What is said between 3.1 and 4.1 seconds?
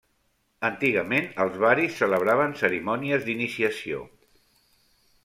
d'iniciació.